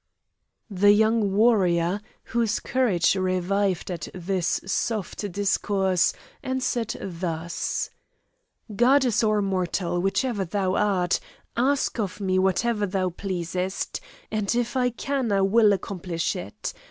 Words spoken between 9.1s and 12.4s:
or mortal, whichever thou art, ask of me